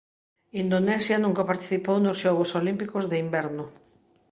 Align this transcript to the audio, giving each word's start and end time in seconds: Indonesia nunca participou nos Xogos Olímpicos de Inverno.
Indonesia 0.63 1.15
nunca 1.23 1.49
participou 1.51 1.97
nos 2.01 2.17
Xogos 2.23 2.51
Olímpicos 2.59 3.03
de 3.11 3.17
Inverno. 3.25 3.65